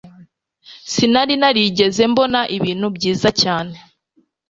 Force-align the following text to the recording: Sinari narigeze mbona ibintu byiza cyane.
Sinari 0.91 1.33
narigeze 1.41 2.01
mbona 2.11 2.39
ibintu 2.57 2.87
byiza 2.95 3.29
cyane. 3.41 3.75